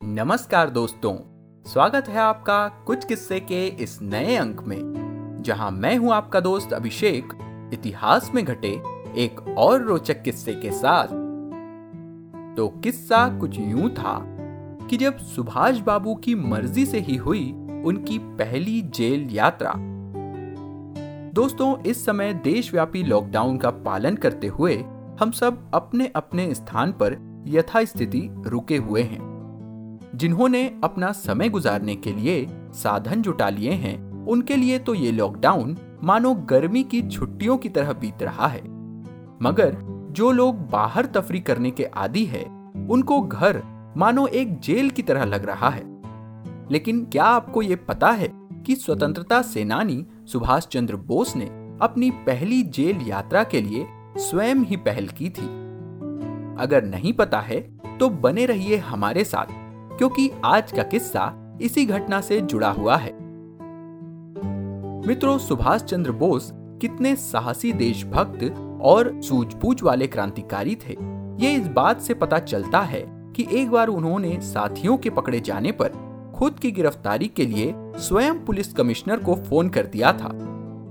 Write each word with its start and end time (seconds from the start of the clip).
नमस्कार 0.00 0.70
दोस्तों, 0.70 1.12
स्वागत 1.66 2.08
है 2.08 2.18
आपका 2.18 2.56
कुछ 2.86 3.04
किस्से 3.04 3.40
के 3.40 3.66
इस 3.66 3.98
नए 4.02 4.36
अंक 4.36 4.62
में, 4.62 5.42
जहाँ 5.42 5.70
मैं 5.70 5.96
हूँ 5.96 6.12
आपका 6.12 6.40
दोस्त 6.40 6.72
अभिषेक, 6.72 7.32
इतिहास 7.72 8.30
में 8.34 8.44
घटे 8.44 8.70
एक 9.16 9.40
और 9.58 9.82
रोचक 9.82 10.22
किस्से 10.22 10.54
के 10.54 10.70
साथ। 10.72 11.08
तो 12.56 12.68
किस्सा 12.84 13.28
कुछ 13.38 13.58
यूँ 13.58 13.90
था 13.90 14.18
कि 14.90 14.96
जब 14.96 15.18
सुभाष 15.18 15.80
बाबू 15.80 16.14
की 16.14 16.34
मर्ज़ी 16.34 16.86
से 16.86 17.00
ही 17.00 17.16
हुई 17.16 17.44
उनकी 17.84 18.18
पहली 18.18 18.80
जेल 18.94 19.28
यात्रा। 19.30 19.74
दोस्तों, 21.34 21.76
इस 21.82 22.04
समय 22.06 22.34
देशव्यापी 22.34 23.02
लॉकडाउन 23.02 23.58
का 23.58 23.70
पालन 23.70 24.16
करते 24.16 24.46
हुए 24.46 24.76
हम 25.20 25.30
सब 25.30 25.70
अपने 25.74 26.12
अपने 26.16 26.54
स्थान 26.54 26.92
पर 26.92 27.18
यथास्थिति 27.48 28.28
रुके 28.46 28.76
हुए 28.76 29.02
हैं। 29.02 29.37
जिन्होंने 30.14 30.80
अपना 30.84 31.12
समय 31.12 31.48
गुजारने 31.48 31.96
के 31.96 32.12
लिए 32.12 32.46
साधन 32.72 33.22
जुटा 33.22 33.48
लिए 33.48 33.70
हैं, 33.70 34.26
उनके 34.26 34.56
लिए 34.56 34.78
तो 34.78 34.94
ये 34.94 35.12
लॉकडाउन 35.12 35.76
मानो 36.04 36.34
गर्मी 36.34 36.84
की 36.84 37.02
छुट्टियों 37.02 37.56
की 37.56 37.68
तरह 37.68 37.92
बीत 37.92 38.22
रहा 38.22 38.46
है। 38.46 38.60
मगर 39.42 39.76
जो 40.10 40.30
लोग 40.30 40.70
बाहर 40.70 41.06
तफरी 41.06 41.40
करने 41.40 41.70
के 41.70 41.84
आदि 41.84 42.24
है, 42.24 42.44
उनको 42.90 43.20
घर 43.20 43.62
मानो 43.96 44.26
एक 44.26 44.60
जेल 44.60 44.90
की 44.90 45.02
तरह 45.02 45.24
लग 45.24 45.44
रहा 45.44 45.68
है। 45.68 45.82
लेकिन 46.70 47.04
क्या 47.04 47.24
आपको 47.24 47.62
ये 47.62 47.76
पता 47.76 48.10
है 48.10 48.30
कि 48.66 48.74
स्वतंत्रता 48.74 49.42
सेनानी 49.42 50.06
सुभाष 50.26 50.66
चंद्र 50.66 50.96
बोस 50.96 51.36
ने 51.36 51.44
अपनी 51.82 52.10
पहली 52.10 52.62
जेल 52.62 53.00
यात्रा 53.06 53.44
के 53.44 53.60
लिए 53.60 53.86
स्वयं 54.16 54.56
ही 54.56 54.76
पहल 54.76 55.06
की 55.06 55.30
थी? 55.30 55.46
अगर 56.58 56.84
नहीं 56.84 57.12
पता 57.12 57.40
है 57.40 57.60
तो 57.98 58.08
बने 58.08 58.46
रहिए 58.46 58.76
हमारे 58.76 59.24
साथ। 59.24 59.67
क्योंकि 59.98 60.30
आज 60.44 60.72
का 60.72 60.82
किस्सा 60.82 61.32
इसी 61.62 61.84
घटना 61.84 62.20
से 62.20 62.40
जुड़ा 62.40 62.70
हुआ 62.70 62.96
है। 62.96 63.12
मित्रों 65.06 65.36
सुभाष 65.38 65.82
चंद्र 65.82 66.12
बोस 66.12 66.50
कितने 66.80 67.14
साहसी 67.16 67.72
देशभक्त 67.72 68.44
और 68.82 69.10
सूझबूझ 69.22 69.82
वाले 69.82 70.06
क्रांतिकारी 70.06 70.74
थे। 70.76 70.96
ये 71.40 71.52
इस 71.52 71.66
बात 71.68 72.00
से 72.00 72.14
पता 72.14 72.38
चलता 72.38 72.80
है 72.80 73.02
कि 73.36 73.46
एक 73.52 73.70
बार 73.70 73.88
उन्होंने 73.88 74.40
साथियों 74.42 74.96
के 74.96 75.10
पकड़े 75.10 75.40
जाने 75.40 75.72
पर 75.72 76.06
खुद 76.36 76.58
की 76.58 76.70
गिरफ्तारी 76.70 77.28
के 77.28 77.46
लिए 77.46 77.72
स्वयं 77.98 78.44
पुलिस 78.44 78.72
कमिश्नर 78.72 79.18
को 79.18 79.34
फ़ोन 79.34 79.68
कर 79.68 79.86
दिया 79.86 80.12
था। 80.12 80.30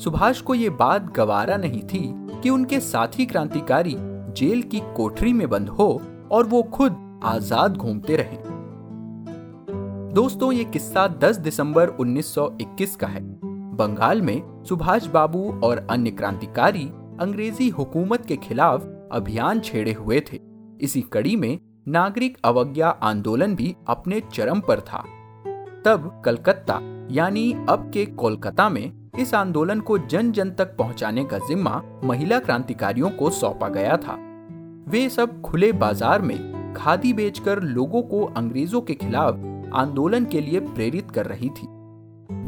सुभाष 0.00 0.40
को 0.40 0.54
ये 0.54 0.70
बात 0.70 1.12
गवारा 1.16 1.56
नहीं 1.56 1.82
थी 1.82 2.02
कि 2.42 2.50
उनके 2.50 2.80
साथी 2.80 3.26
क्रांतिकारी 3.26 3.96
जेल 4.38 4.62
की 4.62 4.80
कोठरी 4.96 5.32
में 5.32 5.48
बंद 5.50 5.68
हो 5.68 5.90
और 6.32 6.46
वो 6.46 6.62
खुद 6.62 7.20
आज़ाद 7.24 7.76
घूमते 7.76 8.16
रहें। 8.16 8.47
दोस्तों, 10.18 10.52
ये 10.52 10.64
किस्सा 10.64 11.06
10 11.08 11.36
दिसंबर 11.36 11.88
1921 11.88 12.96
का 12.96 13.06
है। 13.06 13.20
बंगाल 13.76 14.22
में 14.22 14.64
सुभाष 14.64 15.06
बाबू 15.06 15.60
और 15.64 15.86
अन्य 15.90 16.10
क्रांतिकारी 16.10 16.84
अंग्रेज़ी 17.20 17.68
हुकूमत 17.68 18.26
के 18.26 18.36
खिलाफ 18.36 18.86
अभियान 19.12 19.60
छेड़े 19.60 19.92
हुए 19.92 20.20
थे। 20.20 20.40
इसी 20.80 21.00
कड़ी 21.02 21.36
में 21.36 21.58
नागरिक 21.88 22.38
अवज्ञा 22.44 22.88
आंदोलन 22.88 23.54
भी 23.54 23.76
अपने 23.88 24.20
चरम 24.32 24.60
पर 24.60 24.80
था। 24.80 25.04
तब 25.84 26.22
कलकत्ता, 26.24 26.80
यानी 27.10 27.52
अब 27.68 27.90
के 27.94 28.06
कोलकाता 28.06 28.68
में, 28.68 29.10
इस 29.18 29.34
आंदोलन 29.34 29.80
को 29.80 29.98
जन 29.98 30.32
जन 30.32 30.50
तक 30.50 30.76
पहुँचाने 30.76 31.24
का 31.24 31.38
जिम्मा 31.38 31.82
महिला 32.04 32.38
क्रांतिकारियों 32.38 33.10
को 33.10 33.30
सौंपा 33.30 33.68
गया 33.68 33.96
था। 33.96 34.18
वे 34.88 35.08
सब 35.08 35.40
खुले 35.42 35.72
बाज़ार 35.72 36.22
में 36.22 36.74
खादी 36.76 37.12
बेचकर 37.12 37.62
लोगों 37.62 38.02
को 38.02 38.24
अंग्रेज़ों 38.24 38.80
के 38.80 38.94
खिलाफ 38.94 39.34
आंदोलन 39.74 40.24
के 40.24 40.40
लिए 40.40 40.60
प्रेरित 40.60 41.10
कर 41.10 41.26
रही 41.26 41.48
थी। 41.48 41.66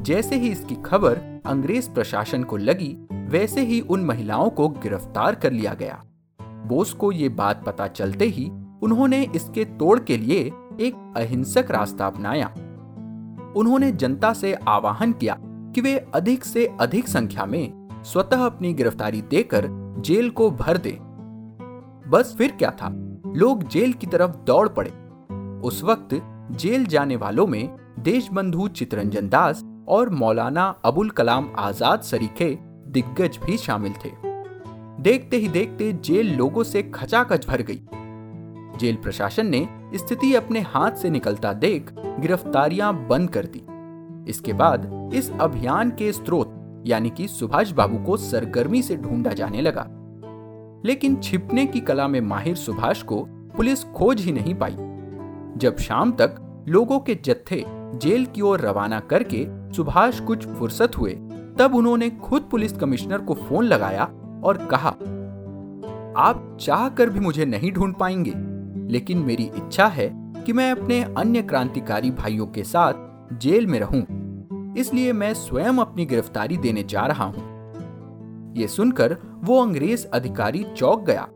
जैसे 0.03 0.37
ही 0.37 0.49
इसकी 0.49 0.75
खबर 0.75 1.41
अंग्रेज़ 1.47 1.91
प्रशासन 1.91 2.45
को 2.45 2.57
लगी, 2.57 3.07
वैसे 3.13 3.61
ही 3.61 3.81
उन 3.81 4.05
महिलाओं 4.05 4.51
को 4.51 4.69
गिरफ़्तार 4.69 5.35
कर 5.35 5.53
लिया 5.53 5.75
गया। 5.75 6.05
बोस 6.43 6.93
को 6.93 7.13
ये 7.13 7.29
बात 7.29 7.65
पता 7.67 7.87
चलते 7.87 8.25
ही 8.25 8.51
उन्होंने 8.83 9.27
इसके 9.37 9.65
तोड़ 9.65 10.01
के 10.01 10.17
लिए 10.17 10.41
एक 10.81 11.15
अहिंसक 11.17 11.67
रास्ता 11.71 12.07
अपनाया। 12.07 12.47
उन्होंने 13.57 13.93
जनता 13.93 14.33
से 14.33 14.55
आवाहन 14.55 15.13
किया 15.13 15.37
कि 15.43 15.81
वे 15.81 16.07
अधिक 16.15 16.45
से 16.45 16.67
अधिक 16.81 17.09
संख्या 17.09 17.47
में 17.47 17.89
स्वतः 18.05 18.47
अपनी 18.47 18.75
गिरफ्तारी 18.75 19.23
देकर 19.23 19.69
जेल 20.01 20.31
को 20.31 20.51
भर 20.51 20.79
दें। 20.79 20.97
बस 22.09 22.35
फिर 22.39 22.53
क्या 22.53 22.71
था? 22.71 22.89
लोग 23.37 23.63
जेल 23.63 23.93
की 23.93 24.07
तरफ़ 24.07 24.31
दौड़ 24.31 24.69
पड़े। 24.69 24.91
उस 25.61 25.85
वक्त 25.85 26.15
जेल 26.51 26.87
जाने 26.87 27.17
वालों 27.17 27.47
में 27.47 27.77
देशबंधु 27.99 28.69
चितरंजन 28.69 29.29
दास 29.29 29.65
और 29.89 30.11
मौलाना 30.11 30.65
अबुल 30.85 31.11
कलाम 31.11 31.49
आज़ाद 31.59 32.01
सरीखे 32.01 32.59
दिग्गज 32.89 33.39
भी 33.45 33.57
शामिल 33.57 33.93
थे। 34.05 34.11
देखते 35.03 35.37
ही 35.37 35.49
देखते 35.49 35.93
जेल 36.05 36.35
लोगों 36.37 36.63
से 36.63 36.83
खचाखच 36.83 37.47
भर 37.49 37.63
गई। 37.63 37.81
जेल 38.79 38.97
प्रशासन 38.97 39.47
ने 39.47 39.69
स्थिति 39.95 40.35
अपने 40.35 40.61
हाथ 40.61 40.93
से 40.93 41.11
निकलता 41.11 41.53
देख 41.53 41.93
गिरफ्तारियाँ 41.99 42.93
बंद 43.07 43.31
कर 43.31 43.47
दी। 43.47 43.63
इसके 44.31 44.53
बाद 44.53 45.11
इस 45.15 45.31
अभियान 45.41 45.91
के 45.91 46.13
स्रोत, 46.13 46.83
यानी 46.87 47.11
कि 47.11 47.29
सुभाष 47.29 47.71
बाबू 47.73 47.99
को 47.99 48.17
सरगर्मी 48.17 48.83
से 48.83 48.97
ढूंढा 48.97 49.33
जाने 49.33 49.61
लगा। 49.61 49.87
लेकिन 50.85 51.17
छिपने 51.17 51.67
की 51.67 51.81
कला 51.81 52.09
में 52.09 52.21
माहिर 52.21 52.57
सुभाष 52.57 53.03
को 53.03 53.25
पुलिस 53.57 53.85
खोज 53.85 54.21
ही 54.21 54.33
नहीं 54.33 54.55
पाई। 54.55 54.77
जब 55.57 55.77
शाम 55.77 56.13
तक 56.13 56.37
लोगों 56.69 56.99
के 57.01 57.15
जत्थे 57.15 57.65
जेल 57.99 58.27
की 58.27 58.41
ओर 58.41 58.61
रवाना 58.61 59.01
करके 59.01 59.47
सुभाष 59.75 60.21
कुछ 60.21 60.47
फुर्सत 60.49 60.99
हुए, 60.99 61.13
तब 61.59 61.75
उन्होंने 61.75 62.11
खुद 62.11 62.49
पुलिस 62.51 62.73
कमिश्नर 62.73 63.19
को 63.19 63.35
फ़ोन 63.35 63.65
लगाया 63.65 64.05
और 64.45 64.67
कहा, 64.71 64.91
आप 66.17 66.57
चाह 66.61 66.89
कर 66.89 67.11
भी 67.11 67.21
मुझे 67.21 67.45
नहीं 67.45 67.73
ढूंढ 67.73 67.95
पाएँगे, 67.95 68.33
लेकिन 68.93 69.19
मेरी 69.19 69.45
इच्छा 69.57 69.87
है 69.87 70.09
कि 70.47 70.53
मैं 70.53 70.71
अपने 70.71 71.03
अन्य 71.17 71.43
क्रांतिकारी 71.43 72.11
भाइयों 72.11 72.47
के 72.47 72.65
साथ 72.65 73.39
जेल 73.39 73.67
में 73.67 73.79
रहूँ। 73.81 74.75
इसलिए 74.79 75.13
मैं 75.13 75.35
स्वयं 75.35 75.79
अपनी 75.79 76.07
गिरफ्तारी 76.07 76.57
देने 76.57 76.83
जा 76.83 77.07
रहा 77.07 77.25
हूँ। 77.25 78.55
ये 78.57 78.69
सुनकर 78.69 79.17
वो 79.45 79.63
अंग्रेज़ 79.63 80.07
अधिकारी 80.07 80.65
चौक 80.77 81.05
गया 81.05 81.29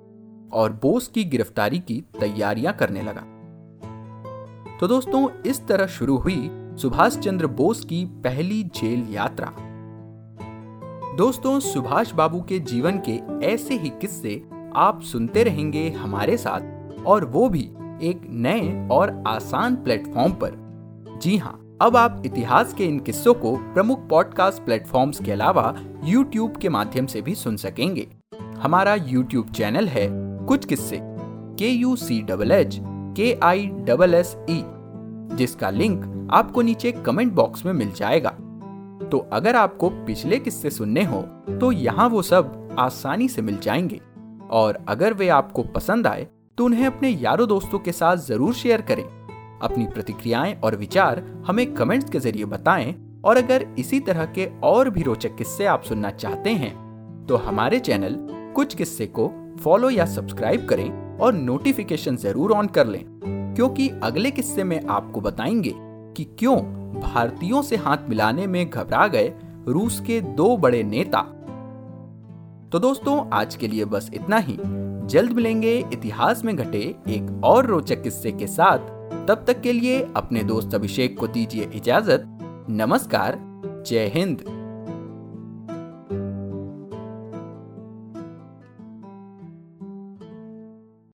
और 0.53 0.79
बोस 0.83 1.09
की 1.09 1.25
गिरफ्तारी 1.25 1.79
की 1.79 2.05
तैयारियाँ 2.21 2.75
करने 2.75 3.03
लगा। 3.03 3.25
तो 4.85 4.89
दोस्तों, 4.89 5.29
इस 5.47 5.67
तरह 5.67 5.87
शुरू 5.87 6.17
हुई 6.17 6.51
सुभाष 6.53 7.17
चंद्र 7.19 7.47
बोस 7.47 7.85
की 7.85 8.05
पहली 8.05 8.63
जेल 8.63 9.07
यात्रा। 9.11 9.53
दोस्तों, 11.17 11.61
सुभाष 11.61 12.13
बाबू 12.13 12.41
के 12.41 12.59
जीवन 12.59 13.01
के 13.09 13.47
ऐसे 13.47 13.75
ही 13.75 13.89
किस्से 13.89 14.43
आप 14.77 15.03
सुनते 15.03 15.43
रहेंगे 15.43 15.91
हमारे 15.91 16.37
साथ, 16.37 16.61
और 17.07 17.25
वो 17.25 17.49
भी 17.49 17.71
एक 18.03 18.27
नए 18.31 18.89
और 18.89 19.25
आसान 19.27 19.77
प्लेटफॉर्म 19.77 20.33
पर। 20.33 20.53
जी 21.23 21.37
हाँ 21.37 21.79
अब 21.83 21.97
आप 21.97 22.23
इतिहास 22.27 22.75
के 22.75 22.85
इन 22.85 23.01
किस्सों 23.01 23.35
को 23.35 23.57
प्रमुख 23.57 24.09
पॉडकास्ट 24.09 24.63
प्लेटफॉर्म्स 24.63 25.21
के 25.21 25.33
अलावा 25.33 25.75
YouTube 26.09 26.61
के 26.61 26.69
माध्यम 26.69 27.07
से 27.07 27.23
भी 27.23 27.35
सुन 27.35 27.57
सकेंगे। 27.57 28.09
हमारा 28.59 28.97
YouTube 28.97 29.53
चैनल 29.53 29.89
है 29.89 30.09
कुछ 30.47 30.65
किस्से, 30.65 30.99
के 31.59 31.69
यू 31.69 31.97
सी 31.97 32.23
डबल 32.23 32.53
एच, 32.53 32.81
के 33.17 33.39
आई 33.43 33.67
डबल 33.67 34.15
एस 34.15 34.37
ई। 34.51 34.65
जिसका 35.33 35.71
लिंक 35.71 36.29
आपको 36.33 36.63
नीचे 36.63 36.93
कमेंट 36.97 37.33
बॉक्स 37.33 37.65
में 37.67 37.73
मिल 37.73 37.93
जाएगा। 37.93 38.31
तो 39.05 39.19
अगर 39.33 39.57
आपको 39.57 39.89
पिछले 40.07 40.39
किस्से 40.39 40.71
सुनने 40.71 41.05
हो 41.05 41.21
तो 41.51 41.71
यहाँ 41.73 42.09
वो 42.09 42.23
सब 42.23 42.77
आसानी 42.79 43.29
से 43.29 43.43
मिल 43.43 43.59
जाएँगे। 43.59 44.01
और 44.51 44.79
अगर 44.89 45.13
वे 45.13 45.29
आपको 45.31 45.63
पसंद 45.65 46.07
आए 46.07 46.27
तो 46.59 46.65
उन्हें 46.65 46.87
अपने 46.87 47.09
यारों 47.11 47.49
दोस्तों 47.49 47.79
के 47.79 47.93
साथ 47.93 48.17
ज़रूर 48.19 48.55
शेयर 48.55 48.81
करें। 48.83 49.05
अपनी 49.05 49.87
प्रतिक्रियाएँ 49.87 50.55
और 50.55 50.77
विचार 50.77 51.23
हमें 51.47 51.73
कमेंट्स 51.75 52.11
के 52.11 52.19
ज़रिए 52.21 52.45
बताएँ, 52.47 52.95
और 53.25 53.37
अगर 53.37 53.67
इसी 53.79 54.01
तरह 54.01 54.25
के 54.29 54.49
और 54.65 54.91
भी 54.91 55.03
रोचक 55.03 55.37
किस्से 55.37 55.67
आप 55.67 55.83
सुनना 55.83 56.11
चाहते 56.13 56.51
हैं 56.53 56.73
तो 57.29 57.37
हमारे 57.39 57.79
चैनल 57.81 58.17
कुछ 58.57 58.75
किस्से 58.75 59.07
को 59.09 59.31
फॉलो 59.61 59.91
या 59.91 60.07
सब्सक्राइब 60.07 60.67
करें 60.69 61.19
और 61.19 61.35
नोटिफिकेशन 61.35 62.17
ज़रूर 62.17 62.53
ऑन 62.53 62.67
कर 62.69 62.87
लें। 62.87 63.05
क्योंकि 63.55 63.89
अगले 63.89 64.31
किस्से 64.31 64.65
में 64.65 64.87
आपको 64.87 65.21
बताएँगे 65.21 65.75
कि 66.17 66.25
क्यों 66.39 66.59
भारतीयों 67.01 67.63
से 67.63 67.77
हाथ 67.77 67.97
मिलाने 68.09 68.47
में 68.47 68.71
घबरा 68.71 69.07
गए 69.07 69.33
रूस 69.69 70.01
के 70.01 70.21
दो 70.21 70.57
बड़े 70.57 70.83
नेता। 70.83 71.21
तो 72.73 72.79
दोस्तों, 72.79 73.31
आज 73.33 73.57
के 73.57 73.69
लिए 73.69 73.85
बस 73.85 74.11
इतना 74.15 74.37
ही। 74.37 74.59
जल्द 75.07 75.33
मिलेंगे 75.33 75.85
इतिहास 75.93 76.45
में 76.45 76.57
घटे 76.57 76.95
एक 77.09 77.41
और 77.45 77.67
रोचक 77.67 78.03
किस्से 78.03 78.33
के 78.33 78.47
साथ। 78.47 78.79
तब 79.29 79.45
तक 79.47 79.61
के 79.61 79.73
लिए 79.73 80.09
अपने 80.17 80.43
दोस्त 80.43 80.75
अभिषेक 80.75 81.19
को 81.19 81.27
दीजिए 81.27 81.71
इजाज़त। 81.75 82.39
नमस्कार, 82.71 83.39
जय 83.87 84.13
हिंद। 84.15 84.54